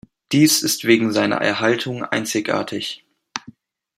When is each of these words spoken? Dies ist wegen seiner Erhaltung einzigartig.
Dies 0.31 0.63
ist 0.63 0.85
wegen 0.85 1.13
seiner 1.13 1.35
Erhaltung 1.41 2.03
einzigartig. 2.03 3.05